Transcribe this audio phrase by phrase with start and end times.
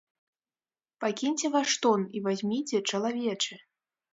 [1.03, 3.53] Пакіньце ваш тон і вазьміце чалавечы!